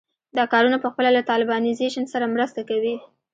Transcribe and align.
دا 0.37 0.43
کارونه 0.53 0.77
پخپله 0.83 1.09
له 1.17 1.21
طالبانیزېشن 1.31 2.05
سره 2.13 2.31
مرسته 2.33 2.61
کوي. 2.69 2.95